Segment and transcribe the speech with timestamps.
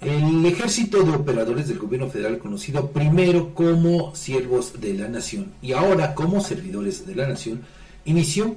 [0.00, 5.72] El ejército de operadores del gobierno federal, conocido primero como siervos de la nación y
[5.72, 7.62] ahora como servidores de la nación,
[8.04, 8.54] inició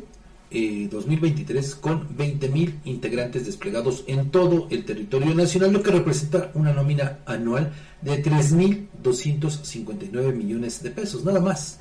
[0.52, 6.74] 2023 eh, con 20.000 integrantes desplegados en todo el territorio nacional, lo que representa una
[6.74, 11.80] nómina anual de 3.259 millones de pesos, nada más.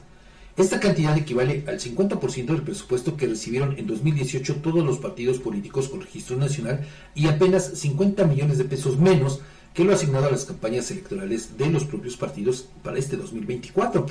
[0.57, 5.89] Esta cantidad equivale al 50% del presupuesto que recibieron en 2018 todos los partidos políticos
[5.89, 9.41] con registro nacional y apenas 50 millones de pesos menos
[9.75, 14.07] que lo asignado a las campañas electorales de los propios partidos para este 2024.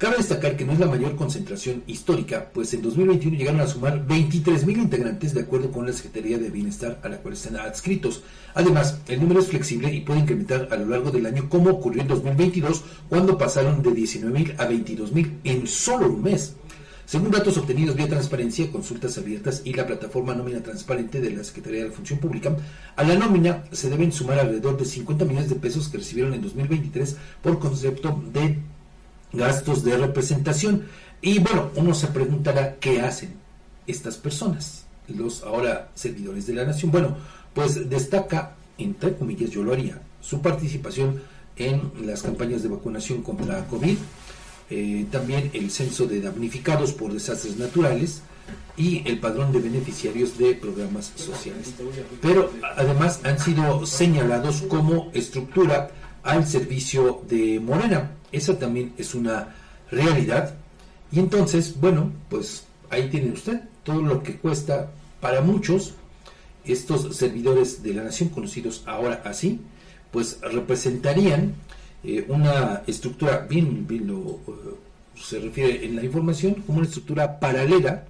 [0.00, 4.06] Cabe destacar que no es la mayor concentración histórica, pues en 2021 llegaron a sumar
[4.06, 8.22] 23.000 integrantes de acuerdo con la Secretaría de Bienestar a la cual están adscritos.
[8.54, 12.00] Además, el número es flexible y puede incrementar a lo largo del año como ocurrió
[12.00, 16.54] en 2022 cuando pasaron de 19.000 a 22.000 en solo un mes.
[17.04, 21.84] Según datos obtenidos vía transparencia, consultas abiertas y la plataforma nómina transparente de la Secretaría
[21.84, 22.56] de Función Pública,
[22.96, 26.40] a la nómina se deben sumar alrededor de 50 millones de pesos que recibieron en
[26.40, 28.56] 2023 por concepto de
[29.32, 30.86] gastos de representación.
[31.22, 33.34] Y bueno, uno se preguntará qué hacen
[33.86, 36.90] estas personas, los ahora servidores de la nación.
[36.90, 37.16] Bueno,
[37.54, 41.22] pues destaca, entre comillas, yo lo haría, su participación
[41.56, 43.96] en las campañas de vacunación contra COVID,
[44.70, 48.22] eh, también el censo de damnificados por desastres naturales
[48.76, 51.74] y el padrón de beneficiarios de programas sociales.
[52.22, 55.90] Pero además han sido señalados como estructura
[56.22, 58.12] al servicio de Morena.
[58.32, 59.54] Esa también es una
[59.90, 60.54] realidad.
[61.12, 65.94] Y entonces, bueno, pues ahí tiene usted todo lo que cuesta para muchos
[66.64, 69.60] estos servidores de la nación, conocidos ahora así,
[70.10, 71.54] pues representarían
[72.02, 74.74] eh, una estructura, bien, bien lo eh,
[75.16, 78.06] se refiere en la información, como una estructura paralela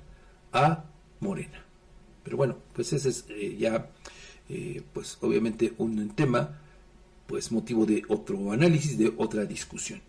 [0.53, 0.85] a
[1.21, 1.65] Morena.
[2.23, 3.89] Pero bueno, pues ese es eh, ya,
[4.93, 6.59] pues obviamente un tema,
[7.27, 10.01] pues motivo de otro análisis, de otra discusión.